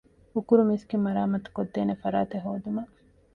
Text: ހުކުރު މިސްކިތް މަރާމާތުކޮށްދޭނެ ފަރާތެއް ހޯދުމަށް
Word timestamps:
ހުކުރު 0.33 0.63
މިސްކިތް 0.69 1.05
މަރާމާތުކޮށްދޭނެ 1.05 1.93
ފަރާތެއް 2.01 2.43
ހޯދުމަށް 2.45 2.91